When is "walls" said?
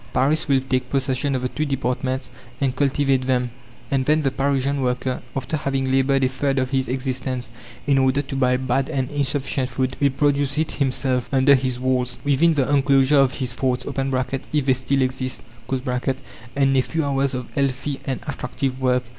11.79-12.17